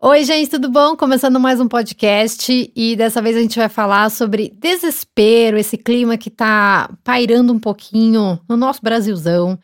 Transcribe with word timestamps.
Oi, 0.00 0.22
gente, 0.22 0.48
tudo 0.48 0.70
bom? 0.70 0.96
Começando 0.96 1.40
mais 1.40 1.60
um 1.60 1.66
podcast 1.66 2.72
e 2.74 2.94
dessa 2.94 3.20
vez 3.20 3.36
a 3.36 3.40
gente 3.40 3.58
vai 3.58 3.68
falar 3.68 4.08
sobre 4.12 4.54
desespero, 4.56 5.58
esse 5.58 5.76
clima 5.76 6.16
que 6.16 6.30
tá 6.30 6.88
pairando 7.02 7.52
um 7.52 7.58
pouquinho 7.58 8.38
no 8.48 8.56
nosso 8.56 8.80
Brasilzão. 8.80 9.58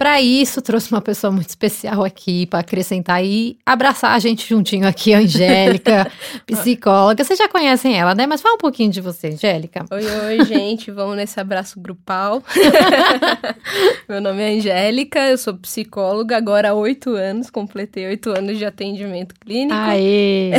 Para 0.00 0.18
isso, 0.18 0.62
trouxe 0.62 0.90
uma 0.90 1.02
pessoa 1.02 1.30
muito 1.30 1.50
especial 1.50 2.02
aqui 2.02 2.46
para 2.46 2.60
acrescentar 2.60 3.22
e 3.22 3.58
abraçar 3.66 4.12
a 4.12 4.18
gente 4.18 4.48
juntinho 4.48 4.88
aqui, 4.88 5.12
a 5.12 5.18
Angélica, 5.18 6.10
psicóloga. 6.46 7.22
Vocês 7.22 7.38
já 7.38 7.46
conhecem 7.50 8.00
ela, 8.00 8.14
né? 8.14 8.26
Mas 8.26 8.40
fala 8.40 8.54
um 8.54 8.58
pouquinho 8.58 8.90
de 8.90 8.98
você, 9.02 9.26
Angélica. 9.26 9.84
Oi, 9.90 10.02
oi, 10.02 10.44
gente. 10.46 10.90
Vamos 10.90 11.16
nesse 11.16 11.38
abraço 11.38 11.78
grupal. 11.78 12.42
Meu 14.08 14.22
nome 14.22 14.40
é 14.40 14.56
Angélica, 14.56 15.20
eu 15.28 15.36
sou 15.36 15.52
psicóloga 15.58 16.34
agora 16.34 16.70
há 16.70 16.74
oito 16.74 17.10
anos, 17.10 17.50
completei 17.50 18.06
oito 18.06 18.30
anos 18.30 18.56
de 18.56 18.64
atendimento 18.64 19.34
clínico. 19.38 19.74
Aê! 19.74 20.52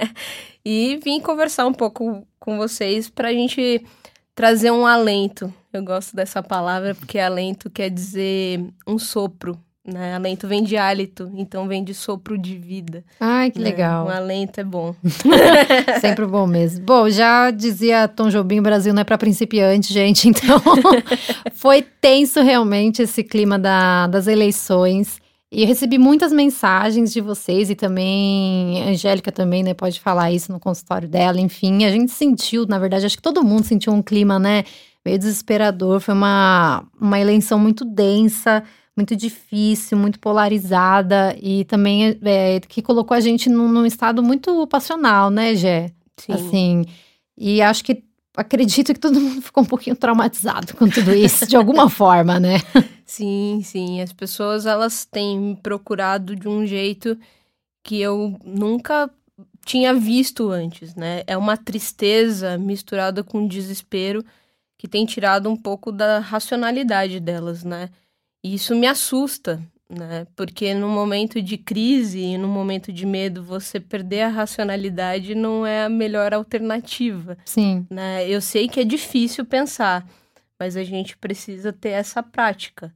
e 0.64 0.98
vim 1.04 1.20
conversar 1.20 1.66
um 1.66 1.74
pouco 1.74 2.26
com 2.40 2.56
vocês 2.56 3.06
para 3.06 3.28
a 3.28 3.32
gente 3.34 3.84
trazer 4.34 4.70
um 4.70 4.86
alento. 4.86 5.52
Eu 5.72 5.82
gosto 5.82 6.16
dessa 6.16 6.42
palavra 6.42 6.94
porque 6.94 7.18
alento 7.18 7.68
quer 7.68 7.90
dizer 7.90 8.64
um 8.86 8.98
sopro, 8.98 9.58
né? 9.84 10.14
Alento 10.14 10.48
vem 10.48 10.62
de 10.62 10.76
hálito, 10.76 11.30
então 11.34 11.68
vem 11.68 11.84
de 11.84 11.92
sopro 11.92 12.38
de 12.38 12.56
vida. 12.56 13.04
Ai, 13.20 13.50
que 13.50 13.58
né? 13.58 13.64
legal. 13.64 14.06
Um 14.06 14.10
alento 14.10 14.60
é 14.60 14.64
bom. 14.64 14.94
Sempre 16.00 16.26
bom 16.26 16.46
mesmo. 16.46 16.84
Bom, 16.84 17.08
já 17.10 17.50
dizia 17.50 18.08
Tom 18.08 18.28
Jobim, 18.28 18.62
Brasil 18.62 18.94
não 18.94 19.02
é 19.02 19.04
para 19.04 19.18
principiante, 19.18 19.92
gente. 19.92 20.28
Então, 20.28 20.60
foi 21.52 21.82
tenso 21.82 22.42
realmente 22.42 23.02
esse 23.02 23.22
clima 23.22 23.58
da, 23.58 24.06
das 24.06 24.26
eleições. 24.26 25.20
E 25.50 25.62
eu 25.62 25.68
recebi 25.68 25.96
muitas 25.96 26.30
mensagens 26.30 27.10
de 27.10 27.22
vocês 27.22 27.70
e 27.70 27.74
também 27.74 28.82
a 28.82 28.90
Angélica 28.90 29.32
também, 29.32 29.62
né, 29.62 29.72
pode 29.72 29.98
falar 29.98 30.30
isso 30.30 30.52
no 30.52 30.60
consultório 30.60 31.08
dela, 31.08 31.40
enfim, 31.40 31.86
a 31.86 31.90
gente 31.90 32.12
sentiu, 32.12 32.66
na 32.66 32.78
verdade, 32.78 33.06
acho 33.06 33.16
que 33.16 33.22
todo 33.22 33.42
mundo 33.42 33.64
sentiu 33.64 33.94
um 33.94 34.02
clima, 34.02 34.38
né, 34.38 34.64
meio 35.08 35.18
desesperador, 35.18 36.00
foi 36.00 36.12
uma, 36.12 36.84
uma 37.00 37.18
eleição 37.18 37.58
muito 37.58 37.82
densa, 37.84 38.62
muito 38.94 39.16
difícil, 39.16 39.96
muito 39.96 40.20
polarizada 40.20 41.34
e 41.40 41.64
também 41.64 42.18
é, 42.22 42.60
que 42.60 42.82
colocou 42.82 43.16
a 43.16 43.20
gente 43.20 43.48
num, 43.48 43.68
num, 43.68 43.86
estado 43.86 44.22
muito 44.22 44.66
passional, 44.66 45.30
né, 45.30 45.54
Gé? 45.54 45.90
Sim. 46.18 46.32
Assim, 46.32 46.84
e 47.36 47.62
acho 47.62 47.82
que 47.82 48.04
acredito 48.36 48.92
que 48.92 49.00
todo 49.00 49.18
mundo 49.18 49.40
ficou 49.42 49.62
um 49.62 49.66
pouquinho 49.66 49.96
traumatizado 49.96 50.76
com 50.76 50.88
tudo 50.88 51.14
isso, 51.14 51.46
de 51.46 51.56
alguma 51.56 51.88
forma, 51.90 52.38
né? 52.38 52.58
Sim, 53.06 53.62
sim. 53.64 54.02
As 54.02 54.12
pessoas 54.12 54.66
elas 54.66 55.06
têm 55.06 55.38
me 55.38 55.56
procurado 55.56 56.36
de 56.36 56.46
um 56.46 56.66
jeito 56.66 57.16
que 57.82 57.98
eu 57.98 58.38
nunca 58.44 59.08
tinha 59.64 59.94
visto 59.94 60.50
antes, 60.50 60.94
né? 60.94 61.22
É 61.26 61.36
uma 61.36 61.56
tristeza 61.56 62.58
misturada 62.58 63.24
com 63.24 63.46
desespero 63.46 64.24
que 64.78 64.86
tem 64.86 65.04
tirado 65.04 65.50
um 65.50 65.56
pouco 65.56 65.90
da 65.90 66.20
racionalidade 66.20 67.18
delas, 67.18 67.64
né? 67.64 67.90
E 68.42 68.54
isso 68.54 68.74
me 68.76 68.86
assusta, 68.86 69.60
né? 69.90 70.26
Porque 70.36 70.72
no 70.72 70.88
momento 70.88 71.42
de 71.42 71.58
crise 71.58 72.20
e 72.20 72.38
no 72.38 72.46
momento 72.46 72.92
de 72.92 73.04
medo, 73.04 73.42
você 73.42 73.80
perder 73.80 74.22
a 74.22 74.28
racionalidade 74.28 75.34
não 75.34 75.66
é 75.66 75.84
a 75.84 75.88
melhor 75.88 76.32
alternativa. 76.32 77.36
Sim. 77.44 77.84
Né? 77.90 78.28
Eu 78.28 78.40
sei 78.40 78.68
que 78.68 78.78
é 78.80 78.84
difícil 78.84 79.44
pensar, 79.44 80.08
mas 80.58 80.76
a 80.76 80.84
gente 80.84 81.16
precisa 81.16 81.72
ter 81.72 81.90
essa 81.90 82.22
prática, 82.22 82.94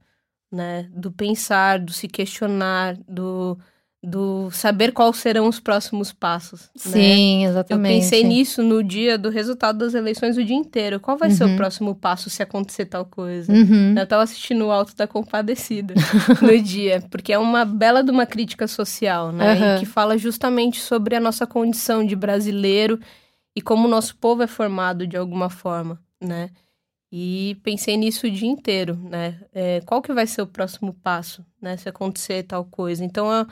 né? 0.49 0.89
Do 0.93 1.11
pensar, 1.11 1.79
do 1.79 1.91
se 1.91 2.07
questionar, 2.07 2.95
do 3.07 3.57
do 4.03 4.51
saber 4.51 4.91
quais 4.91 5.15
serão 5.15 5.47
os 5.47 5.61
próximos 5.61 6.11
passos. 6.11 6.69
Sim, 6.75 7.43
né? 7.43 7.49
exatamente. 7.49 7.93
Eu 7.93 8.01
pensei 8.01 8.23
nisso 8.23 8.61
no 8.61 8.83
dia 8.83 9.17
do 9.17 9.29
resultado 9.29 9.77
das 9.77 9.93
eleições 9.93 10.37
o 10.37 10.43
dia 10.43 10.55
inteiro. 10.55 10.99
Qual 10.99 11.17
vai 11.17 11.29
uhum. 11.29 11.35
ser 11.35 11.43
o 11.45 11.47
uhum. 11.47 11.55
próximo 11.55 11.95
passo 11.95 12.29
se 12.29 12.43
acontecer 12.43 12.85
tal 12.85 13.05
coisa? 13.05 13.51
Uhum. 13.51 13.95
Eu 13.97 14.05
tava 14.05 14.23
assistindo 14.23 14.65
o 14.65 14.71
Alto 14.71 14.93
da 14.93 15.07
Compadecida 15.07 15.93
no 16.41 16.61
dia, 16.61 17.01
porque 17.09 17.31
é 17.31 17.39
uma 17.39 17.63
bela 17.63 18.03
de 18.03 18.11
uma 18.11 18.25
crítica 18.25 18.67
social, 18.67 19.31
né? 19.31 19.53
Uhum. 19.53 19.75
E 19.77 19.79
que 19.79 19.85
fala 19.85 20.17
justamente 20.17 20.81
sobre 20.81 21.15
a 21.15 21.19
nossa 21.21 21.47
condição 21.47 22.05
de 22.05 22.15
brasileiro 22.15 22.99
e 23.55 23.61
como 23.61 23.87
o 23.87 23.89
nosso 23.89 24.17
povo 24.17 24.43
é 24.43 24.47
formado 24.47 25.07
de 25.07 25.15
alguma 25.15 25.49
forma, 25.49 25.97
né? 26.21 26.49
E 27.09 27.57
pensei 27.63 27.95
nisso 27.95 28.27
o 28.27 28.31
dia 28.31 28.49
inteiro, 28.49 28.99
né? 29.09 29.39
É, 29.53 29.81
qual 29.85 30.01
que 30.01 30.11
vai 30.11 30.27
ser 30.27 30.41
o 30.41 30.47
próximo 30.47 30.93
passo, 30.93 31.45
né? 31.61 31.77
Se 31.77 31.87
acontecer 31.87 32.43
tal 32.43 32.65
coisa. 32.65 33.05
Então, 33.05 33.31
eu 33.31 33.45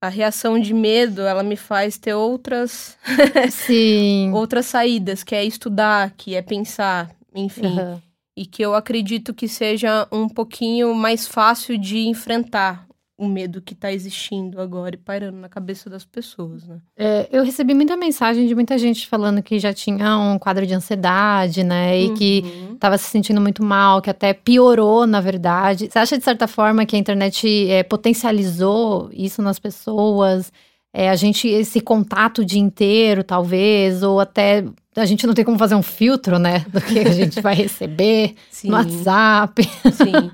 a 0.00 0.08
reação 0.08 0.58
de 0.58 0.72
medo, 0.72 1.22
ela 1.22 1.42
me 1.42 1.56
faz 1.56 1.98
ter 1.98 2.14
outras 2.14 2.96
Sim. 3.50 4.32
outras 4.32 4.66
saídas, 4.66 5.22
que 5.22 5.34
é 5.34 5.44
estudar, 5.44 6.12
que 6.16 6.34
é 6.34 6.42
pensar, 6.42 7.10
enfim. 7.34 7.78
Uhum. 7.78 8.00
E 8.36 8.46
que 8.46 8.62
eu 8.62 8.74
acredito 8.74 9.34
que 9.34 9.48
seja 9.48 10.06
um 10.12 10.28
pouquinho 10.28 10.94
mais 10.94 11.26
fácil 11.26 11.76
de 11.76 12.06
enfrentar 12.06 12.87
o 13.18 13.26
medo 13.26 13.60
que 13.60 13.74
está 13.74 13.92
existindo 13.92 14.60
agora 14.60 14.94
e 14.94 14.98
pairando 14.98 15.36
na 15.38 15.48
cabeça 15.48 15.90
das 15.90 16.04
pessoas, 16.04 16.64
né? 16.64 16.78
É, 16.96 17.28
eu 17.32 17.42
recebi 17.42 17.74
muita 17.74 17.96
mensagem 17.96 18.46
de 18.46 18.54
muita 18.54 18.78
gente 18.78 19.08
falando 19.08 19.42
que 19.42 19.58
já 19.58 19.74
tinha 19.74 20.16
um 20.16 20.38
quadro 20.38 20.64
de 20.64 20.72
ansiedade, 20.72 21.64
né? 21.64 22.00
E 22.00 22.08
uhum. 22.08 22.14
que 22.14 22.44
estava 22.74 22.96
se 22.96 23.06
sentindo 23.06 23.40
muito 23.40 23.64
mal, 23.64 24.00
que 24.00 24.08
até 24.08 24.32
piorou, 24.32 25.04
na 25.04 25.20
verdade. 25.20 25.88
Você 25.90 25.98
acha, 25.98 26.16
de 26.16 26.22
certa 26.22 26.46
forma, 26.46 26.86
que 26.86 26.94
a 26.94 26.98
internet 26.98 27.68
é, 27.68 27.82
potencializou 27.82 29.10
isso 29.12 29.42
nas 29.42 29.58
pessoas? 29.58 30.52
É, 30.92 31.10
a 31.10 31.16
gente, 31.16 31.48
esse 31.48 31.80
contato 31.80 32.42
o 32.42 32.44
dia 32.44 32.60
inteiro, 32.60 33.24
talvez, 33.24 34.04
ou 34.04 34.20
até 34.20 34.64
a 34.94 35.04
gente 35.04 35.26
não 35.26 35.34
tem 35.34 35.44
como 35.44 35.58
fazer 35.58 35.74
um 35.74 35.82
filtro, 35.82 36.38
né? 36.38 36.64
Do 36.68 36.80
que 36.80 37.00
a 37.00 37.10
gente 37.10 37.40
vai 37.40 37.54
receber 37.56 38.36
Sim. 38.48 38.68
no 38.68 38.74
WhatsApp. 38.74 39.64
Sim 39.92 40.30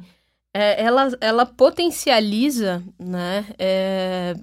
é, 0.54 0.82
ela, 0.82 1.10
ela 1.20 1.44
potencializa 1.44 2.80
né, 2.96 3.44
é, 3.58 4.36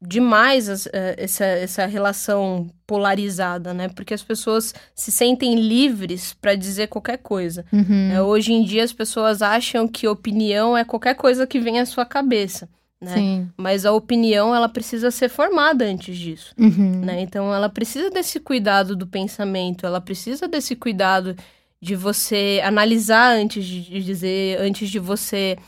demais 0.00 0.68
as, 0.68 0.86
é, 0.92 1.14
essa, 1.16 1.44
essa 1.44 1.86
relação 1.86 2.68
polarizada, 2.86 3.72
né? 3.72 3.88
Porque 3.88 4.12
as 4.12 4.22
pessoas 4.22 4.74
se 4.94 5.10
sentem 5.10 5.54
livres 5.54 6.34
para 6.34 6.54
dizer 6.54 6.88
qualquer 6.88 7.16
coisa. 7.16 7.64
Uhum. 7.72 8.12
É, 8.12 8.22
hoje 8.22 8.52
em 8.52 8.62
dia 8.62 8.84
as 8.84 8.92
pessoas 8.92 9.40
acham 9.40 9.88
que 9.88 10.06
opinião 10.06 10.76
é 10.76 10.84
qualquer 10.84 11.14
coisa 11.14 11.46
que 11.46 11.58
vem 11.58 11.80
à 11.80 11.86
sua 11.86 12.04
cabeça. 12.04 12.68
Né? 13.00 13.14
Sim. 13.14 13.48
Mas 13.56 13.84
a 13.86 13.92
opinião 13.92 14.54
ela 14.54 14.68
precisa 14.68 15.10
ser 15.10 15.30
formada 15.30 15.86
antes 15.86 16.16
disso. 16.16 16.54
Uhum. 16.58 17.00
Né? 17.04 17.20
Então 17.22 17.52
ela 17.52 17.68
precisa 17.68 18.10
desse 18.10 18.38
cuidado 18.38 18.94
do 18.94 19.06
pensamento, 19.06 19.86
ela 19.86 20.00
precisa 20.00 20.46
desse 20.46 20.76
cuidado 20.76 21.34
de 21.84 21.94
você 21.94 22.62
analisar 22.64 23.36
antes 23.36 23.62
de 23.62 24.02
dizer, 24.02 24.58
antes 24.58 24.88
de 24.88 24.98
você 24.98 25.58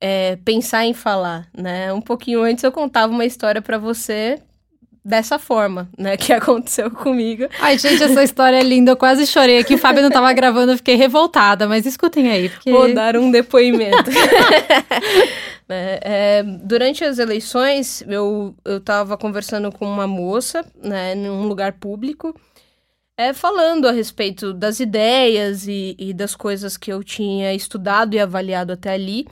é, 0.00 0.36
pensar 0.44 0.84
em 0.84 0.92
falar, 0.92 1.46
né? 1.56 1.92
Um 1.92 2.00
pouquinho 2.00 2.42
antes 2.42 2.64
eu 2.64 2.72
contava 2.72 3.12
uma 3.12 3.24
história 3.24 3.62
para 3.62 3.78
você 3.78 4.40
dessa 5.04 5.38
forma, 5.38 5.88
né? 5.96 6.16
Que 6.16 6.32
aconteceu 6.34 6.90
comigo. 6.90 7.46
Ai, 7.60 7.78
gente, 7.78 8.02
essa 8.02 8.20
história 8.24 8.56
é 8.56 8.64
linda. 8.64 8.90
Eu 8.90 8.96
quase 8.96 9.24
chorei 9.28 9.60
aqui. 9.60 9.76
O 9.76 9.78
Fábio 9.78 10.02
não 10.02 10.10
tava 10.10 10.32
gravando, 10.32 10.72
eu 10.72 10.76
fiquei 10.76 10.96
revoltada. 10.96 11.68
Mas 11.68 11.86
escutem 11.86 12.28
aí, 12.28 12.48
porque... 12.48 12.72
Vou 12.72 12.92
dar 12.92 13.16
um 13.16 13.30
depoimento. 13.30 14.10
é, 15.70 16.00
é, 16.02 16.42
durante 16.42 17.04
as 17.04 17.20
eleições, 17.20 18.02
eu, 18.08 18.56
eu 18.64 18.80
tava 18.80 19.16
conversando 19.16 19.70
com 19.70 19.86
uma 19.86 20.08
moça, 20.08 20.64
né? 20.82 21.14
Num 21.14 21.46
lugar 21.46 21.74
público 21.74 22.34
é, 23.20 23.34
falando 23.34 23.86
a 23.86 23.92
respeito 23.92 24.54
das 24.54 24.80
ideias 24.80 25.68
e, 25.68 25.94
e 25.98 26.14
das 26.14 26.34
coisas 26.34 26.78
que 26.78 26.90
eu 26.90 27.04
tinha 27.04 27.52
estudado 27.52 28.14
e 28.14 28.18
avaliado 28.18 28.72
até 28.72 28.94
ali. 28.94 29.26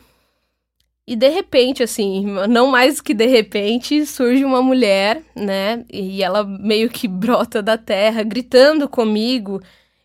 E 1.07 1.17
de 1.17 1.29
repente, 1.31 1.83
assim, 1.83 2.27
não 2.51 2.67
mais 2.67 3.01
que 3.01 3.15
de 3.15 3.25
repente, 3.25 4.05
surge 4.05 4.45
uma 4.45 4.61
mulher, 4.61 5.23
né? 5.35 5.87
E 5.91 6.23
ela 6.23 6.45
meio 6.45 6.91
que 6.91 7.09
brota 7.09 7.63
da 7.63 7.79
terra, 7.79 8.23
gritando 8.23 8.87
comigo 8.91 9.59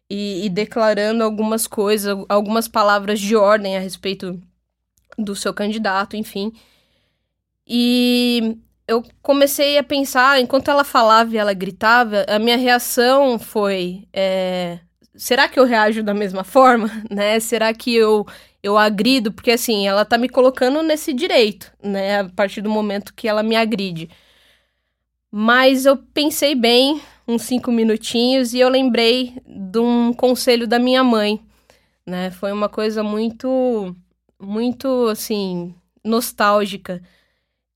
e, 0.10 0.46
e, 0.46 0.50
declarando 0.50 1.22
algumas 1.22 1.68
coisas, 1.68 2.18
algumas 2.30 2.70
palavras 2.70 3.20
de 3.20 3.36
ordem 3.36 3.76
a 3.76 3.82
respeito 3.82 4.40
do 5.18 5.36
seu 5.36 5.54
candidato, 5.54 6.16
enfim. 6.16 6.54
E 7.68 8.58
eu 8.88 9.04
comecei 9.22 9.78
a 9.78 9.84
pensar, 9.84 10.40
enquanto 10.40 10.70
ela 10.70 10.84
falava 10.84 11.34
e 11.34 11.38
ela 11.38 11.54
gritava, 11.54 12.26
a 12.28 12.38
minha 12.40 12.58
reação 12.58 13.40
foi: 13.40 14.08
é, 14.14 14.80
será 15.16 15.48
que 15.48 15.60
eu 15.60 15.66
reajo 15.66 16.04
da 16.04 16.14
mesma 16.14 16.44
forma? 16.46 16.90
Né? 17.10 17.40
Será 17.40 17.74
que 17.74 17.94
eu, 17.96 18.26
eu 18.62 18.78
agrido? 18.78 19.32
Porque 19.32 19.52
assim, 19.52 19.88
ela 19.88 20.06
tá 20.06 20.18
me 20.18 20.30
colocando 20.30 20.82
nesse 20.84 21.14
direito, 21.14 21.72
né? 21.82 22.20
A 22.22 22.30
partir 22.30 22.62
do 22.62 22.70
momento 22.70 23.14
que 23.14 23.28
ela 23.28 23.44
me 23.44 23.56
agride. 23.56 24.10
Mas 25.32 25.86
eu 25.86 25.98
pensei 25.98 26.54
bem, 26.54 27.02
uns 27.28 27.44
cinco 27.44 27.72
minutinhos 27.72 28.54
e 28.54 28.60
eu 28.60 28.70
lembrei 28.70 29.34
de 29.48 29.80
um 29.80 30.14
conselho 30.14 30.68
da 30.68 30.78
minha 30.78 31.04
mãe, 31.04 31.40
né? 32.06 32.30
Foi 32.32 32.52
uma 32.52 32.70
coisa 32.70 33.02
muito, 33.02 33.96
muito, 34.40 35.08
assim, 35.08 35.74
nostálgica. 36.04 37.02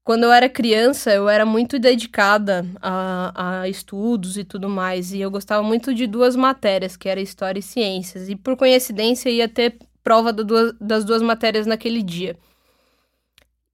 Quando 0.07 0.24
eu 0.24 0.31
era 0.31 0.48
criança, 0.48 1.13
eu 1.13 1.27
era 1.27 1.45
muito 1.45 1.77
dedicada 1.77 2.65
a, 2.81 3.59
a 3.59 3.68
estudos 3.68 4.38
e 4.38 4.45
tudo 4.45 4.69
mais, 4.69 5.12
e 5.12 5.19
eu 5.19 5.30
gostava 5.30 5.62
muito 5.62 5.94
de 5.94 6.07
duas 6.07 6.33
matérias, 6.33 6.95
que 6.95 7.09
era 7.09 7.19
História 7.19 7.59
e 7.59 7.62
Ciências, 7.62 8.30
e 8.30 8.36
por 8.38 8.56
coincidência 8.56 9.30
ia 9.30 9.50
ter 9.50 9.75
prova 10.01 10.31
do, 10.31 10.71
das 10.80 11.04
duas 11.04 11.21
matérias 11.21 11.68
naquele 11.68 12.01
dia. 12.01 12.38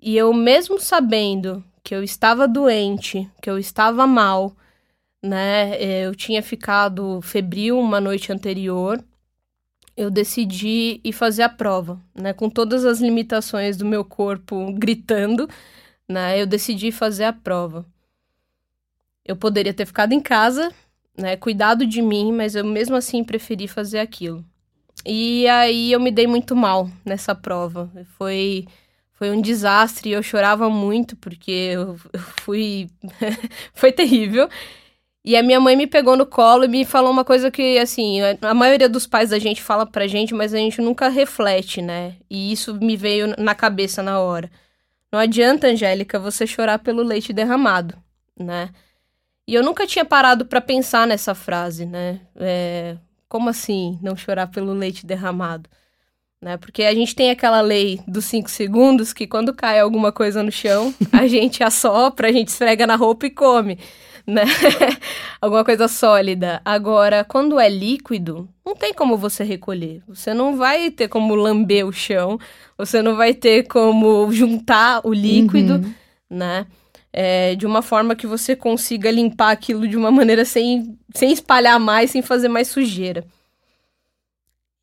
E 0.02 0.18
eu, 0.18 0.34
mesmo 0.34 0.80
sabendo 0.80 1.64
que 1.84 1.94
eu 1.94 2.02
estava 2.02 2.48
doente, 2.48 3.30
que 3.40 3.48
eu 3.48 3.60
estava 3.60 4.08
mal, 4.08 4.56
né? 5.22 5.78
Eu 5.80 6.16
tinha 6.16 6.42
ficado 6.42 7.22
febril 7.22 7.78
uma 7.78 8.02
noite 8.02 8.34
anterior. 8.34 9.00
Eu 9.96 10.10
decidi 10.10 11.00
ir 11.04 11.14
fazer 11.14 11.44
a 11.44 11.50
prova, 11.50 12.02
né? 12.16 12.34
Com 12.34 12.50
todas 12.50 12.86
as 12.86 13.00
limitações 13.00 13.78
do 13.78 13.86
meu 13.86 14.04
corpo 14.04 14.74
gritando, 14.74 15.48
né? 16.08 16.42
Eu 16.42 16.46
decidi 16.46 16.92
fazer 16.92 17.26
a 17.26 17.34
prova. 17.34 17.86
Eu 19.26 19.36
poderia 19.36 19.74
ter 19.74 19.86
ficado 19.86 20.14
em 20.14 20.20
casa, 20.20 20.74
né? 21.18 21.38
Cuidado 21.38 21.86
de 21.86 22.02
mim, 22.02 22.32
mas 22.32 22.56
eu 22.56 22.66
mesmo 22.66 22.96
assim 22.96 23.24
preferi 23.24 23.68
fazer 23.68 24.00
aquilo. 24.00 24.44
E 25.06 25.48
aí 25.48 25.92
eu 25.92 26.00
me 26.00 26.12
dei 26.12 26.28
muito 26.28 26.56
mal 26.56 26.90
nessa 27.06 27.34
prova. 27.36 27.92
Foi 28.18 28.66
foi 29.14 29.32
um 29.32 29.42
desastre, 29.42 30.12
eu 30.12 30.22
chorava 30.22 30.70
muito 30.70 31.16
porque 31.16 31.52
eu, 31.52 31.98
eu 32.12 32.20
fui. 32.42 32.90
foi 33.74 33.92
terrível. 33.92 34.50
E 35.26 35.38
a 35.38 35.44
minha 35.44 35.60
mãe 35.60 35.78
me 35.78 35.88
pegou 35.88 36.18
no 36.18 36.26
colo 36.26 36.66
e 36.66 36.68
me 36.68 36.84
falou 36.84 37.10
uma 37.10 37.24
coisa 37.24 37.50
que, 37.50 37.78
assim, 37.80 38.20
a 38.42 38.54
maioria 38.54 38.90
dos 38.90 39.08
pais 39.08 39.30
da 39.30 39.40
gente 39.40 39.62
fala 39.62 39.86
pra 39.86 40.06
gente, 40.06 40.34
mas 40.34 40.54
a 40.54 40.58
gente 40.58 40.82
nunca 40.82 41.08
reflete, 41.08 41.82
né? 41.82 42.18
E 42.30 42.52
isso 42.52 42.74
me 42.76 42.98
veio 42.98 43.34
na 43.38 43.56
cabeça 43.56 44.04
na 44.04 44.20
hora. 44.20 44.52
Não 45.14 45.20
adianta, 45.20 45.68
Angélica, 45.68 46.20
você 46.20 46.48
chorar 46.48 46.80
pelo 46.80 47.04
leite 47.04 47.32
derramado, 47.32 47.96
né? 48.38 48.72
E 49.48 49.54
eu 49.54 49.64
nunca 49.64 49.86
tinha 49.86 50.04
parado 50.04 50.46
para 50.46 50.60
pensar 50.60 51.06
nessa 51.06 51.36
frase, 51.36 51.86
né? 51.86 52.20
É, 52.36 52.98
como 53.30 53.48
assim 53.48 54.00
não 54.02 54.16
chorar 54.16 54.48
pelo 54.48 54.74
leite 54.74 55.06
derramado? 55.06 55.70
né? 56.44 56.58
Porque 56.58 56.84
a 56.84 56.94
gente 56.94 57.16
tem 57.16 57.32
aquela 57.32 57.62
lei 57.62 58.02
dos 58.06 58.26
cinco 58.26 58.52
segundos 58.52 59.14
que 59.14 59.26
quando 59.26 59.54
cai 59.54 59.80
alguma 59.80 60.12
coisa 60.12 60.44
no 60.44 60.52
chão, 60.52 60.94
a 61.12 61.26
gente 61.30 61.64
assopra, 61.64 62.28
a 62.28 62.32
gente 62.32 62.50
esfrega 62.50 62.86
na 62.86 62.96
roupa 62.96 63.26
e 63.26 63.32
come, 63.32 63.80
né? 64.26 64.44
alguma 65.42 65.64
coisa 65.64 65.88
sólida. 65.88 66.62
Agora, 66.64 67.24
quando 67.24 67.60
é 67.60 67.70
líquido, 67.70 68.48
não 68.66 68.76
tem 68.76 68.94
como 68.94 69.18
você 69.18 69.44
recolher. 69.44 70.02
Você 70.08 70.34
não 70.34 70.56
vai 70.56 70.90
ter 70.90 71.08
como 71.08 71.36
lamber 71.36 71.86
o 71.86 71.92
chão, 71.92 72.40
você 72.78 73.02
não 73.02 73.16
vai 73.16 73.34
ter 73.34 73.68
como 73.68 74.32
juntar 74.32 75.02
o 75.06 75.14
líquido, 75.14 75.76
uhum. 75.76 75.94
né? 76.30 76.66
É, 77.16 77.54
de 77.54 77.68
uma 77.68 77.84
forma 77.84 78.16
que 78.16 78.26
você 78.26 78.56
consiga 78.56 79.12
limpar 79.12 79.52
aquilo 79.52 79.88
de 79.88 79.96
uma 79.96 80.10
maneira 80.10 80.44
sem, 80.46 80.98
sem 81.14 81.32
espalhar 81.32 81.80
mais, 81.80 82.10
sem 82.10 82.24
fazer 82.24 82.48
mais 82.48 82.70
sujeira. 82.70 83.24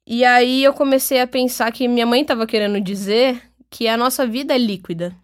E 0.06 0.24
aí 0.24 0.62
eu 0.62 0.72
comecei 0.72 1.20
a 1.20 1.26
pensar 1.26 1.72
que 1.72 1.88
minha 1.88 2.06
mãe 2.06 2.22
estava 2.22 2.46
querendo 2.46 2.80
dizer 2.80 3.42
que 3.68 3.88
a 3.88 3.96
nossa 3.96 4.26
vida 4.26 4.54
é 4.54 4.58
líquida, 4.58 5.14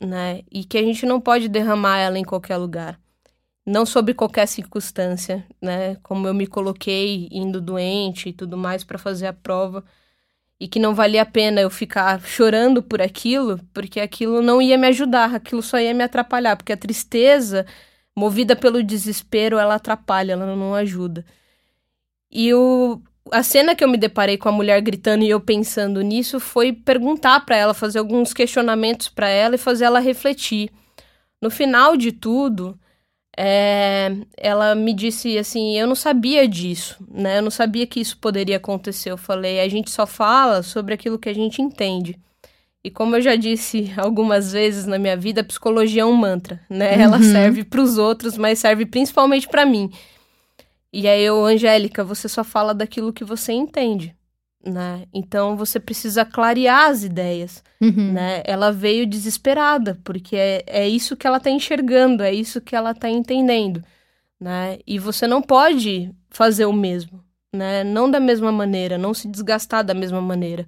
né? 0.00 0.42
E 0.50 0.64
que 0.64 0.78
a 0.78 0.82
gente 0.82 1.04
não 1.04 1.20
pode 1.20 1.48
derramar 1.48 1.98
ela 1.98 2.18
em 2.18 2.24
qualquer 2.24 2.56
lugar. 2.56 2.98
Não 3.66 3.86
sob 3.86 4.12
qualquer 4.14 4.46
circunstância, 4.46 5.44
né? 5.60 5.96
Como 6.02 6.28
eu 6.28 6.34
me 6.34 6.46
coloquei 6.46 7.28
indo 7.30 7.60
doente 7.60 8.28
e 8.28 8.32
tudo 8.32 8.56
mais 8.58 8.84
para 8.84 8.98
fazer 8.98 9.26
a 9.26 9.32
prova. 9.32 9.84
E 10.60 10.68
que 10.68 10.78
não 10.78 10.94
valia 10.94 11.22
a 11.22 11.26
pena 11.26 11.60
eu 11.60 11.70
ficar 11.70 12.20
chorando 12.22 12.82
por 12.82 13.02
aquilo, 13.02 13.58
porque 13.72 14.00
aquilo 14.00 14.42
não 14.42 14.62
ia 14.62 14.78
me 14.78 14.86
ajudar, 14.88 15.34
aquilo 15.34 15.62
só 15.62 15.78
ia 15.78 15.94
me 15.94 16.04
atrapalhar, 16.04 16.56
porque 16.56 16.72
a 16.72 16.76
tristeza, 16.76 17.66
movida 18.16 18.54
pelo 18.56 18.82
desespero, 18.82 19.58
ela 19.58 19.74
atrapalha, 19.76 20.32
ela 20.32 20.54
não 20.56 20.74
ajuda. 20.74 21.24
E 22.30 22.52
o, 22.54 23.00
a 23.30 23.42
cena 23.42 23.74
que 23.74 23.82
eu 23.82 23.88
me 23.88 23.96
deparei 23.96 24.36
com 24.36 24.48
a 24.48 24.52
mulher 24.52 24.80
gritando 24.80 25.24
e 25.24 25.30
eu 25.30 25.40
pensando 25.40 26.02
nisso 26.02 26.38
foi 26.40 26.72
perguntar 26.72 27.44
para 27.46 27.56
ela, 27.56 27.74
fazer 27.74 27.98
alguns 27.98 28.32
questionamentos 28.34 29.08
para 29.08 29.28
ela 29.28 29.54
e 29.54 29.58
fazer 29.58 29.84
ela 29.84 30.00
refletir. 30.00 30.70
No 31.40 31.50
final 31.50 31.96
de 31.96 32.12
tudo, 32.12 32.78
é, 33.36 34.14
ela 34.36 34.74
me 34.74 34.92
disse 34.92 35.36
assim: 35.38 35.78
eu 35.78 35.86
não 35.86 35.94
sabia 35.94 36.46
disso, 36.46 36.96
né? 37.10 37.38
Eu 37.38 37.42
não 37.42 37.50
sabia 37.50 37.86
que 37.86 38.00
isso 38.00 38.16
poderia 38.18 38.56
acontecer. 38.56 39.10
Eu 39.10 39.16
falei: 39.16 39.60
a 39.60 39.68
gente 39.68 39.90
só 39.90 40.06
fala 40.06 40.62
sobre 40.62 40.94
aquilo 40.94 41.18
que 41.18 41.28
a 41.28 41.34
gente 41.34 41.60
entende. 41.60 42.18
E 42.82 42.90
como 42.90 43.16
eu 43.16 43.20
já 43.20 43.34
disse 43.34 43.92
algumas 43.96 44.52
vezes 44.52 44.86
na 44.86 44.98
minha 44.98 45.16
vida, 45.16 45.40
a 45.40 45.44
psicologia 45.44 46.02
é 46.02 46.04
um 46.04 46.14
mantra, 46.14 46.60
né? 46.68 47.00
Ela 47.00 47.16
uhum. 47.16 47.32
serve 47.32 47.64
para 47.64 47.80
os 47.80 47.98
outros, 47.98 48.36
mas 48.36 48.58
serve 48.58 48.86
principalmente 48.86 49.48
para 49.48 49.66
mim. 49.66 49.90
E 50.92 51.08
aí 51.08 51.24
eu, 51.24 51.44
Angélica, 51.44 52.04
você 52.04 52.28
só 52.28 52.44
fala 52.44 52.72
daquilo 52.72 53.12
que 53.12 53.24
você 53.24 53.52
entende, 53.52 54.14
né? 54.64 55.06
Então 55.12 55.56
você 55.56 55.78
precisa 55.78 56.24
clarear 56.24 56.90
as 56.90 57.04
ideias, 57.04 57.62
uhum. 57.80 58.12
né? 58.12 58.42
Ela 58.44 58.72
veio 58.72 59.06
desesperada, 59.06 59.98
porque 60.02 60.36
é, 60.36 60.64
é 60.66 60.88
isso 60.88 61.16
que 61.16 61.26
ela 61.26 61.40
tá 61.40 61.50
enxergando, 61.50 62.22
é 62.22 62.32
isso 62.32 62.60
que 62.60 62.74
ela 62.74 62.94
tá 62.94 63.08
entendendo, 63.08 63.82
né? 64.40 64.78
E 64.86 64.98
você 64.98 65.26
não 65.26 65.42
pode 65.42 66.10
fazer 66.30 66.64
o 66.64 66.72
mesmo, 66.72 67.22
né? 67.52 67.84
Não 67.84 68.10
da 68.10 68.20
mesma 68.20 68.50
maneira, 68.50 68.96
não 68.96 69.12
se 69.12 69.28
desgastar 69.28 69.84
da 69.84 69.94
mesma 69.94 70.20
maneira. 70.20 70.66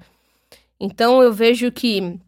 Então 0.79 1.23
eu 1.23 1.33
vejo 1.33 1.73
que 1.73 2.19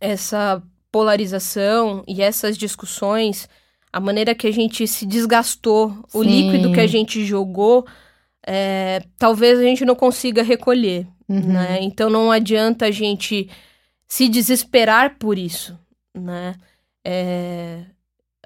essa 0.00 0.62
polarização 0.90 2.02
e 2.08 2.22
essas 2.22 2.56
discussões 2.56 3.48
a 3.92 4.00
maneira 4.00 4.34
que 4.34 4.46
a 4.46 4.52
gente 4.52 4.86
se 4.86 5.06
desgastou, 5.06 5.90
Sim. 5.90 6.18
o 6.18 6.22
líquido 6.22 6.72
que 6.72 6.80
a 6.80 6.86
gente 6.86 7.24
jogou, 7.24 7.86
é, 8.50 9.02
talvez 9.18 9.58
a 9.58 9.62
gente 9.62 9.84
não 9.84 9.94
consiga 9.94 10.42
recolher, 10.42 11.06
uhum. 11.28 11.52
né? 11.52 11.78
Então 11.82 12.08
não 12.08 12.32
adianta 12.32 12.86
a 12.86 12.90
gente 12.90 13.46
se 14.06 14.26
desesperar 14.26 15.18
por 15.18 15.36
isso, 15.36 15.78
né? 16.16 16.54
É, 17.04 17.82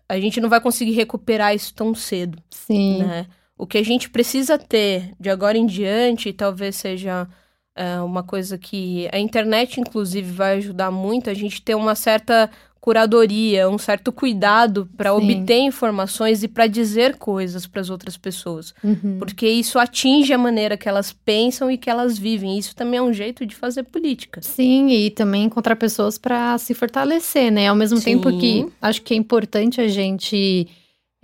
a 0.08 0.18
gente 0.18 0.40
não 0.40 0.48
vai 0.48 0.60
conseguir 0.60 0.90
recuperar 0.90 1.54
isso 1.54 1.72
tão 1.72 1.94
cedo, 1.94 2.36
Sim. 2.50 3.04
né? 3.04 3.26
O 3.56 3.64
que 3.64 3.78
a 3.78 3.84
gente 3.84 4.10
precisa 4.10 4.58
ter 4.58 5.14
de 5.20 5.30
agora 5.30 5.56
em 5.56 5.66
diante, 5.66 6.32
talvez 6.32 6.74
seja 6.74 7.28
é, 7.76 8.00
uma 8.00 8.24
coisa 8.24 8.58
que 8.58 9.08
a 9.12 9.20
internet, 9.20 9.80
inclusive, 9.80 10.32
vai 10.32 10.56
ajudar 10.56 10.90
muito, 10.90 11.30
a 11.30 11.34
gente 11.34 11.62
ter 11.62 11.76
uma 11.76 11.94
certa 11.94 12.50
curadoria, 12.82 13.70
um 13.70 13.78
certo 13.78 14.10
cuidado 14.10 14.88
para 14.96 15.14
obter 15.14 15.60
informações 15.60 16.42
e 16.42 16.48
para 16.48 16.66
dizer 16.66 17.16
coisas 17.16 17.64
para 17.64 17.80
as 17.80 17.88
outras 17.88 18.16
pessoas. 18.16 18.74
Uhum. 18.82 19.18
Porque 19.20 19.46
isso 19.46 19.78
atinge 19.78 20.32
a 20.32 20.36
maneira 20.36 20.76
que 20.76 20.88
elas 20.88 21.12
pensam 21.12 21.70
e 21.70 21.78
que 21.78 21.88
elas 21.88 22.18
vivem. 22.18 22.58
Isso 22.58 22.74
também 22.74 22.98
é 22.98 23.02
um 23.02 23.12
jeito 23.12 23.46
de 23.46 23.54
fazer 23.54 23.84
política. 23.84 24.42
Sim, 24.42 24.88
e 24.88 25.10
também 25.10 25.44
encontrar 25.44 25.76
pessoas 25.76 26.18
para 26.18 26.58
se 26.58 26.74
fortalecer, 26.74 27.52
né? 27.52 27.68
Ao 27.68 27.76
mesmo 27.76 27.98
Sim. 27.98 28.04
tempo 28.16 28.36
que 28.36 28.66
acho 28.82 29.00
que 29.02 29.14
é 29.14 29.16
importante 29.16 29.80
a 29.80 29.86
gente 29.86 30.66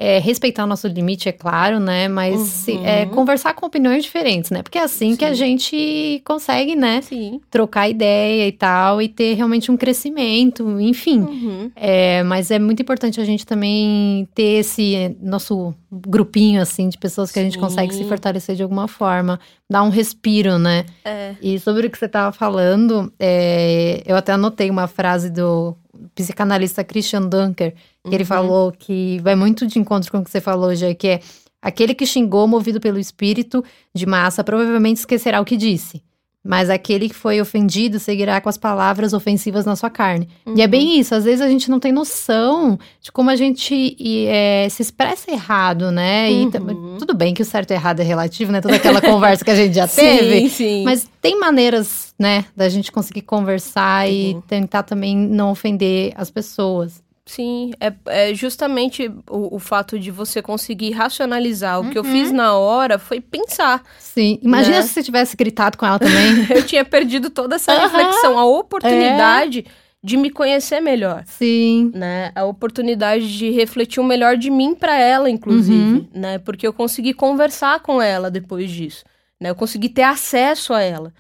é, 0.01 0.21
respeitar 0.21 0.63
o 0.63 0.67
nosso 0.69 0.87
limite, 0.87 1.29
é 1.29 1.33
claro, 1.33 1.81
né? 1.81 2.07
Mas 2.07 2.39
uhum. 2.39 2.47
se, 2.47 2.79
é, 2.79 3.05
conversar 3.07 3.53
com 3.55 3.67
opiniões 3.67 4.05
diferentes, 4.05 4.49
né? 4.49 4.63
Porque 4.63 4.79
é 4.79 4.83
assim 4.83 5.11
Sim. 5.11 5.17
que 5.17 5.25
a 5.25 5.35
gente 5.35 6.23
consegue, 6.25 6.77
né? 6.77 7.03
Sim. 7.03 7.41
Trocar 7.51 7.89
ideia 7.89 8.47
e 8.47 8.53
tal, 8.53 9.03
e 9.03 9.09
ter 9.09 9.35
realmente 9.35 9.73
um 9.73 9.77
crescimento, 9.77 10.81
enfim. 10.81 11.19
Uhum. 11.19 11.71
É, 11.75 12.23
mas 12.23 12.53
é 12.53 12.61
muito 12.61 12.81
importante 12.81 13.21
a 13.21 13.25
gente 13.25 13.45
também 13.45 14.29
ter 14.37 14.61
esse 14.61 15.17
nosso 15.21 15.75
grupinho, 15.91 16.63
assim, 16.63 16.89
de 16.89 16.97
pessoas 16.97 17.33
que 17.33 17.35
Sim. 17.35 17.41
a 17.41 17.45
gente 17.45 17.59
consegue 17.59 17.93
se 17.93 18.05
fortalecer 18.05 18.55
de 18.55 18.63
alguma 18.63 18.87
forma, 18.87 19.41
dar 19.69 19.83
um 19.83 19.89
respiro, 19.89 20.61
né? 20.61 20.85
É. 21.05 21.35
E 21.43 21.59
sobre 21.59 21.89
o 21.89 21.91
que 21.91 21.99
você 21.99 22.07
estava 22.07 22.31
falando, 22.31 23.13
é, 23.19 24.01
eu 24.07 24.15
até 24.15 24.31
anotei 24.31 24.71
uma 24.71 24.87
frase 24.87 25.29
do 25.29 25.77
psicanalista 26.15 26.85
Christian 26.85 27.23
Dunker, 27.23 27.75
uhum. 28.09 28.15
ele 28.15 28.25
falou 28.25 28.73
que 28.73 29.19
vai 29.23 29.35
muito 29.35 29.67
de 29.67 29.79
encontro 29.79 30.11
com 30.11 30.19
o 30.19 30.25
que 30.25 30.31
você 30.31 30.41
falou, 30.41 30.75
já 30.75 30.95
que 30.95 31.09
é 31.09 31.21
aquele 31.61 31.95
que 31.95 32.07
xingou 32.07 32.47
movido 32.47 32.81
pelo 32.81 32.99
espírito 32.99 33.65
de 33.95 34.07
massa 34.07 34.45
provavelmente 34.45 34.99
esquecerá 34.99 35.41
o 35.41 35.45
que 35.45 35.57
disse. 35.57 36.03
Mas 36.45 36.71
aquele 36.71 37.09
que 37.09 37.15
foi 37.15 37.41
ofendido 37.41 37.99
seguirá 37.99 38.41
com 38.41 38.49
as 38.49 38.57
palavras 38.57 39.13
ofensivas 39.13 39.67
na 39.67 39.75
sua 39.75 39.91
carne. 39.91 40.29
Uhum. 40.47 40.55
E 40.57 40.63
é 40.63 40.67
bem 40.67 40.87
uhum. 40.87 41.01
isso, 41.01 41.15
às 41.15 41.25
vezes 41.25 41.41
a 41.41 41.49
gente 41.49 41.69
não 41.69 41.81
tem 41.81 41.93
noção 41.93 42.79
de 43.03 43.11
como 43.11 43.29
a 43.29 43.37
gente 43.37 43.97
é, 44.29 44.67
se 44.71 44.81
expressa 44.81 45.31
errado, 45.31 45.91
né? 45.91 46.31
Uhum. 46.31 46.97
E 46.97 46.99
tudo 46.99 47.13
bem 47.13 47.35
que 47.35 47.43
o 47.43 47.45
certo 47.45 47.73
e 47.73 47.75
errado 47.75 48.01
é 48.01 48.05
relativo, 48.05 48.53
né? 48.53 48.61
Toda 48.61 48.77
aquela 48.77 49.01
conversa 49.03 49.45
que 49.45 49.51
a 49.51 49.55
gente 49.55 49.75
já 49.75 49.89
teve. 49.89 50.43
Sim, 50.43 50.49
sim. 50.49 50.85
Mas 50.85 51.07
tem 51.21 51.39
maneiras, 51.39 52.15
né, 52.19 52.47
da 52.57 52.69
gente 52.69 52.91
conseguir 52.91 53.23
conversar 53.23 54.07
uhum. 54.07 54.13
e 54.13 54.43
tentar 54.47 54.85
também 54.85 55.17
não 55.17 55.51
ofender 55.51 56.13
as 56.17 56.31
pessoas. 56.31 57.03
Sim, 57.29 57.73
é, 57.79 57.93
é 58.07 58.35
justamente 58.35 59.07
o, 59.29 59.57
o, 59.57 59.59
fato 59.59 59.99
de 59.99 60.11
você 60.11 60.41
conseguir 60.41 60.93
racionalizar. 60.93 61.79
O 61.79 61.85
uhum. 61.85 61.91
que 61.91 61.99
eu 61.99 62.03
uhum. 62.03 62.11
fiz 62.11 62.33
na 62.33 62.55
hora 62.55 62.99
foi 62.99 63.21
pensar. 63.21 63.83
Sim, 63.99 64.39
imagina 64.43 64.77
né? 64.77 64.83
se 64.83 64.89
você 64.89 65.03
tivesse 65.03 65.37
gritado 65.37 65.77
com 65.77 65.85
ela 65.85 65.99
também. 65.99 66.47
eu 66.49 66.65
tinha 66.65 66.87
perdido 66.87 67.29
toda 67.29 67.57
essa 67.57 67.75
uhum. 67.75 67.81
reflexão, 67.83 68.39
a 68.39 68.47
oportunidade 68.47 69.59
é. 69.69 69.71
de 70.03 70.17
me 70.17 70.31
conhecer 70.31 70.81
melhor. 70.81 71.23
Sim. 71.27 71.93
Né? 71.95 72.33
A 72.35 72.47
oportunidade 72.47 73.37
de 73.37 73.51
refletir 73.51 74.01
o 74.01 74.05
melhor 74.05 74.39
de 74.39 74.49
mim 74.49 74.75
para 74.75 74.99
ela, 74.99 75.29
inclusive. 75.29 75.77
Uhum. 75.77 76.09
Né? 76.15 76.39
Porque 76.39 76.67
eu 76.67 76.73
consegui 76.73 77.13
conversar 77.13 77.81
com 77.81 78.01
ela 78.01 78.31
depois 78.31 78.71
disso. 78.71 79.05
Né? 79.39 79.51
Eu 79.51 79.55
consegui 79.55 79.91
ter 79.91 80.05
acesso 80.05 80.73
a 80.73 80.81
ela. 80.81 81.13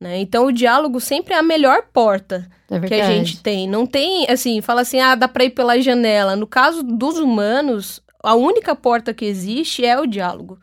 Né? 0.00 0.18
Então, 0.18 0.46
o 0.46 0.52
diálogo 0.52 1.00
sempre 1.00 1.34
é 1.34 1.38
a 1.38 1.42
melhor 1.42 1.82
porta 1.92 2.48
é 2.70 2.80
que 2.80 2.94
a 2.94 3.10
gente 3.10 3.42
tem. 3.42 3.68
Não 3.68 3.86
tem, 3.86 4.26
assim, 4.28 4.60
fala 4.60 4.82
assim, 4.82 5.00
ah, 5.00 5.14
dá 5.14 5.26
para 5.26 5.44
ir 5.44 5.50
pela 5.50 5.80
janela. 5.80 6.36
No 6.36 6.46
caso 6.46 6.82
dos 6.82 7.18
humanos, 7.18 8.00
a 8.22 8.34
única 8.34 8.76
porta 8.76 9.14
que 9.14 9.24
existe 9.24 9.84
é 9.84 9.98
o 9.98 10.06
diálogo. 10.06 10.58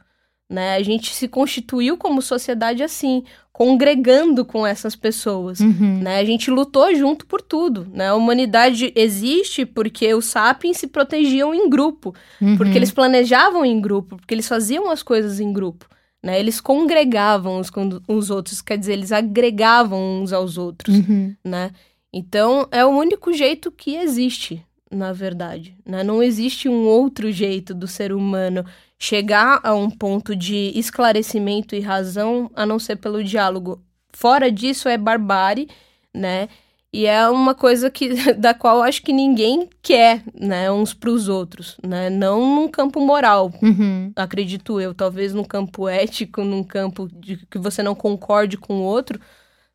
Né? 0.50 0.76
A 0.76 0.84
gente 0.84 1.14
se 1.14 1.28
constituiu 1.28 1.98
como 1.98 2.22
sociedade 2.22 2.84
assim, 2.84 3.24
congregando 3.52 4.46
com 4.46 4.66
essas 4.66 4.96
pessoas. 4.96 5.60
Uhum. 5.60 6.00
Né? 6.04 6.20
A 6.20 6.24
gente 6.24 6.52
lutou 6.52 6.94
junto 6.94 7.26
por 7.26 7.42
tudo. 7.42 7.88
Né? 7.92 8.10
A 8.10 8.16
humanidade 8.16 8.94
existe 8.96 9.66
porque 9.66 10.14
os 10.14 10.26
sapiens 10.26 10.78
se 10.78 10.88
protegiam 10.88 11.54
em 11.54 11.68
grupo, 11.68 12.14
uhum. 12.40 12.56
porque 12.56 12.78
eles 12.78 12.92
planejavam 12.92 13.66
em 13.66 13.82
grupo, 13.82 14.18
porque 14.18 14.34
eles 14.34 14.48
faziam 14.48 14.92
as 14.92 15.02
coisas 15.02 15.40
em 15.40 15.52
grupo. 15.52 15.88
Né? 16.26 16.40
Eles 16.40 16.60
congregavam 16.60 17.60
uns 17.60 17.70
com 17.70 18.02
os 18.08 18.32
outros, 18.32 18.60
quer 18.60 18.80
dizer, 18.80 18.94
eles 18.94 19.12
agregavam 19.12 20.24
uns 20.24 20.34
aos 20.34 20.58
outros, 20.58 20.96
uhum. 20.98 21.36
né? 21.44 21.70
Então, 22.12 22.68
é 22.72 22.84
o 22.84 22.90
único 22.90 23.32
jeito 23.32 23.72
que 23.72 23.96
existe, 23.96 24.66
na 24.90 25.14
verdade. 25.14 25.78
Né? 25.86 26.04
Não 26.04 26.24
existe 26.24 26.68
um 26.68 26.88
outro 26.88 27.32
jeito 27.32 27.76
do 27.76 27.88
ser 27.88 28.12
humano 28.12 28.66
chegar 28.98 29.60
a 29.62 29.76
um 29.76 29.88
ponto 29.88 30.36
de 30.36 30.72
esclarecimento 30.74 31.76
e 31.76 31.80
razão 31.80 32.50
a 32.56 32.66
não 32.66 32.80
ser 32.80 32.96
pelo 32.96 33.24
diálogo. 33.24 33.80
Fora 34.12 34.52
disso, 34.52 34.90
é 34.90 34.98
barbárie, 34.98 35.70
né? 36.12 36.50
E 36.96 37.08
é 37.08 37.28
uma 37.28 37.54
coisa 37.54 37.92
que 37.92 38.08
da 38.40 38.54
qual 38.54 38.82
acho 38.82 39.04
que 39.04 39.12
ninguém 39.12 39.68
quer, 39.82 40.24
né, 40.34 40.72
uns 40.72 40.94
para 40.94 41.10
os 41.10 41.28
outros, 41.28 41.76
né? 41.86 42.10
Não 42.10 42.56
num 42.56 42.70
campo 42.70 43.02
moral, 43.02 43.52
uhum. 43.62 44.14
acredito 44.16 44.80
eu, 44.80 44.94
talvez 44.94 45.34
num 45.34 45.44
campo 45.44 45.90
ético, 45.90 46.42
num 46.42 46.64
campo 46.64 47.10
de 47.12 47.46
que 47.48 47.58
você 47.58 47.84
não 47.84 47.94
concorde 47.94 48.56
com 48.56 48.76
o 48.76 48.84
outro, 48.84 49.20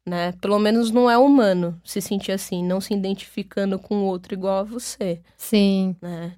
né? 0.07 0.33
Pelo 0.41 0.59
menos 0.59 0.91
não 0.91 1.11
é 1.11 1.19
humano 1.19 1.79
se 1.85 2.01
sentir 2.01 2.33
assim, 2.33 2.65
não 2.65 2.81
se 2.81 2.95
identificando 2.95 3.79
com 3.79 3.97
o 3.97 4.07
outro 4.07 4.33
igual 4.33 4.61
a 4.61 4.65
você. 4.65 5.21
Sim. 5.37 5.95
Né? 6.01 6.33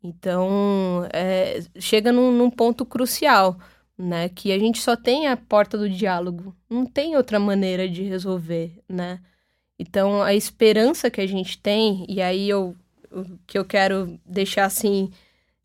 Então, 0.00 1.04
é, 1.12 1.60
chega 1.80 2.12
num, 2.12 2.30
num 2.30 2.48
ponto 2.48 2.86
crucial, 2.86 3.58
né? 3.98 4.28
Que 4.28 4.52
a 4.52 4.58
gente 4.58 4.80
só 4.80 4.94
tem 4.94 5.26
a 5.26 5.36
porta 5.36 5.76
do 5.76 5.90
diálogo, 5.90 6.54
não 6.70 6.86
tem 6.86 7.16
outra 7.16 7.40
maneira 7.40 7.88
de 7.88 8.04
resolver, 8.04 8.78
né? 8.88 9.18
Então, 9.78 10.22
a 10.22 10.34
esperança 10.34 11.10
que 11.10 11.20
a 11.20 11.26
gente 11.26 11.58
tem, 11.58 12.04
e 12.08 12.20
aí 12.20 12.48
eu, 12.48 12.74
o 13.12 13.24
que 13.46 13.56
eu 13.56 13.64
quero 13.64 14.18
deixar 14.26 14.64
assim 14.64 15.10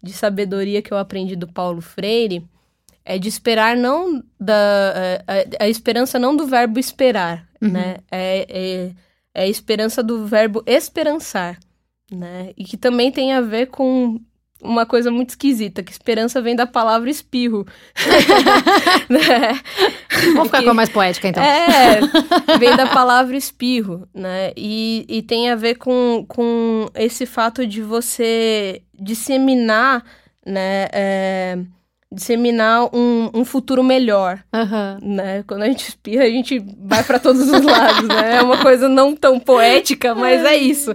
de 0.03 0.13
sabedoria 0.13 0.81
que 0.81 0.93
eu 0.93 0.97
aprendi 0.97 1.35
do 1.35 1.47
Paulo 1.47 1.81
Freire, 1.81 2.45
é 3.05 3.17
de 3.17 3.27
esperar 3.27 3.75
não 3.75 4.23
da 4.39 5.19
a, 5.27 5.65
a 5.65 5.69
esperança 5.69 6.19
não 6.19 6.35
do 6.35 6.45
verbo 6.45 6.79
esperar, 6.79 7.47
uhum. 7.61 7.69
né? 7.69 7.97
É, 8.11 8.45
é, 8.49 8.91
é 9.33 9.43
a 9.43 9.47
esperança 9.47 10.03
do 10.03 10.25
verbo 10.25 10.63
esperançar, 10.65 11.59
né? 12.11 12.53
E 12.55 12.63
que 12.63 12.77
também 12.77 13.11
tem 13.11 13.33
a 13.33 13.41
ver 13.41 13.67
com 13.67 14.21
uma 14.61 14.85
coisa 14.85 15.11
muito 15.11 15.31
esquisita, 15.31 15.83
que 15.83 15.91
esperança 15.91 16.41
vem 16.41 16.55
da 16.55 16.65
palavra 16.65 17.09
espirro. 17.09 17.65
né? 19.09 19.59
Vamos 20.33 20.45
ficar 20.45 20.63
com 20.63 20.69
a 20.69 20.73
mais 20.73 20.89
poética, 20.89 21.27
então. 21.27 21.43
É, 21.43 21.99
vem 22.59 22.75
da 22.75 22.87
palavra 22.87 23.35
espirro, 23.35 24.07
né? 24.13 24.51
E, 24.55 25.05
e 25.07 25.21
tem 25.21 25.49
a 25.49 25.55
ver 25.55 25.75
com, 25.75 26.25
com 26.27 26.87
esse 26.95 27.25
fato 27.25 27.65
de 27.65 27.81
você 27.81 28.81
disseminar, 28.99 30.03
né? 30.45 30.87
É, 30.91 31.57
disseminar 32.11 32.89
um, 32.93 33.31
um 33.33 33.43
futuro 33.43 33.83
melhor, 33.83 34.39
uhum. 34.53 35.15
né? 35.15 35.43
Quando 35.47 35.63
a 35.63 35.67
gente 35.67 35.89
espirra, 35.89 36.23
a 36.23 36.29
gente 36.29 36.63
vai 36.79 37.03
para 37.03 37.19
todos 37.19 37.41
os 37.41 37.61
lados, 37.61 38.07
né? 38.07 38.37
É 38.37 38.41
uma 38.41 38.59
coisa 38.61 38.87
não 38.87 39.15
tão 39.15 39.39
poética, 39.39 40.13
mas 40.13 40.45
é 40.45 40.55
isso 40.55 40.93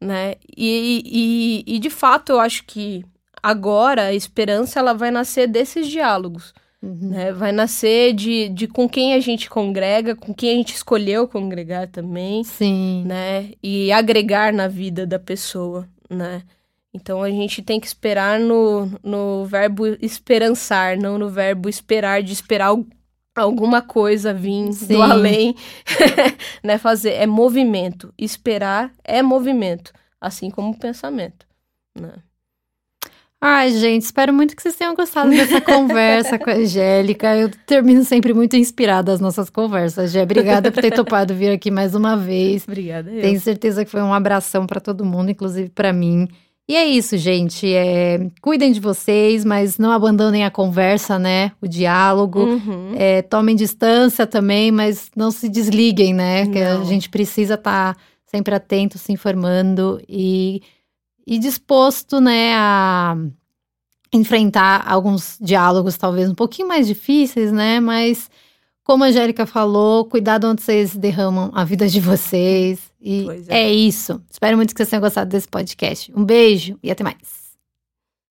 né? 0.00 0.34
E, 0.56 1.64
e, 1.66 1.76
e 1.76 1.78
de 1.78 1.90
fato 1.90 2.32
eu 2.32 2.40
acho 2.40 2.64
que 2.64 3.04
agora 3.42 4.04
a 4.04 4.14
esperança 4.14 4.78
ela 4.78 4.94
vai 4.94 5.10
nascer 5.10 5.46
desses 5.46 5.86
diálogos. 5.88 6.52
Uhum. 6.80 7.10
Né? 7.10 7.32
Vai 7.32 7.50
nascer 7.50 8.12
de, 8.12 8.48
de 8.48 8.68
com 8.68 8.88
quem 8.88 9.14
a 9.14 9.20
gente 9.20 9.50
congrega, 9.50 10.14
com 10.14 10.32
quem 10.32 10.50
a 10.50 10.54
gente 10.54 10.74
escolheu 10.74 11.26
congregar 11.26 11.88
também. 11.88 12.44
Sim. 12.44 13.04
Né? 13.06 13.52
E 13.62 13.90
agregar 13.92 14.52
na 14.52 14.68
vida 14.68 15.06
da 15.06 15.18
pessoa, 15.18 15.88
né? 16.08 16.42
Então 16.92 17.22
a 17.22 17.30
gente 17.30 17.62
tem 17.62 17.78
que 17.78 17.86
esperar 17.86 18.40
no, 18.40 18.90
no 19.02 19.44
verbo 19.44 19.86
esperançar, 20.00 20.96
não 20.96 21.18
no 21.18 21.28
verbo 21.28 21.68
esperar, 21.68 22.22
de 22.22 22.32
esperar 22.32 22.74
alguma 23.36 23.82
coisa 23.82 24.32
vir 24.32 24.72
Sim. 24.72 24.94
do 24.94 25.02
além, 25.02 25.54
né? 26.62 26.78
Fazer 26.78 27.12
é 27.12 27.26
movimento. 27.26 28.12
Esperar 28.16 28.92
é 29.04 29.22
movimento, 29.22 29.92
assim 30.20 30.50
como 30.50 30.70
o 30.70 30.78
pensamento, 30.78 31.46
né? 31.94 32.14
Ai, 33.40 33.70
gente, 33.70 34.02
espero 34.02 34.32
muito 34.32 34.56
que 34.56 34.60
vocês 34.60 34.74
tenham 34.74 34.96
gostado 34.96 35.30
dessa 35.30 35.60
conversa 35.60 36.38
com 36.38 36.50
a 36.50 36.54
Angélica. 36.54 37.36
Eu 37.36 37.48
termino 37.66 38.02
sempre 38.04 38.34
muito 38.34 38.56
inspirada 38.56 39.12
as 39.12 39.20
nossas 39.20 39.48
conversas. 39.48 40.10
Gé, 40.10 40.24
obrigada 40.24 40.72
por 40.72 40.80
ter 40.80 40.90
topado 40.90 41.34
vir 41.34 41.50
aqui 41.50 41.70
mais 41.70 41.94
uma 41.94 42.16
vez. 42.16 42.64
Obrigada. 42.64 43.10
Eu. 43.10 43.22
Tenho 43.22 43.40
certeza 43.40 43.84
que 43.84 43.90
foi 43.90 44.02
um 44.02 44.12
abração 44.12 44.66
para 44.66 44.80
todo 44.80 45.04
mundo, 45.04 45.30
inclusive 45.30 45.68
para 45.68 45.92
mim. 45.92 46.26
E 46.68 46.74
é 46.74 46.84
isso, 46.84 47.16
gente. 47.16 47.72
É, 47.72 48.28
cuidem 48.42 48.72
de 48.72 48.80
vocês, 48.80 49.44
mas 49.44 49.78
não 49.78 49.92
abandonem 49.92 50.44
a 50.44 50.50
conversa, 50.50 51.16
né? 51.16 51.52
O 51.62 51.68
diálogo. 51.68 52.40
Uhum. 52.40 52.92
É, 52.96 53.22
tomem 53.22 53.54
distância 53.54 54.26
também, 54.26 54.72
mas 54.72 55.10
não 55.16 55.30
se 55.30 55.48
desliguem, 55.48 56.12
né? 56.12 56.44
Não. 56.44 56.52
Que 56.52 56.58
a 56.58 56.82
gente 56.82 57.08
precisa 57.08 57.54
estar 57.54 57.94
tá 57.94 58.00
sempre 58.26 58.54
atento, 58.54 58.98
se 58.98 59.12
informando 59.12 60.02
e, 60.08 60.60
e 61.28 61.38
disposto, 61.38 62.22
né, 62.22 62.54
a 62.54 63.14
enfrentar 64.10 64.82
alguns 64.90 65.36
diálogos 65.38 65.98
talvez 65.98 66.30
um 66.30 66.34
pouquinho 66.34 66.66
mais 66.66 66.86
difíceis, 66.86 67.52
né? 67.52 67.80
Mas 67.80 68.30
como 68.82 69.04
a 69.04 69.08
Angélica 69.08 69.44
falou, 69.44 70.06
cuidado 70.06 70.48
onde 70.48 70.62
vocês 70.62 70.96
derramam 70.96 71.50
a 71.52 71.64
vida 71.64 71.86
de 71.86 72.00
vocês. 72.00 72.80
E 72.98 73.26
é. 73.48 73.64
é 73.64 73.72
isso. 73.72 74.22
Espero 74.30 74.56
muito 74.56 74.74
que 74.74 74.78
vocês 74.78 74.88
tenham 74.88 75.02
gostado 75.02 75.28
desse 75.28 75.46
podcast. 75.46 76.10
Um 76.16 76.24
beijo 76.24 76.78
e 76.82 76.90
até 76.90 77.04
mais. 77.04 77.37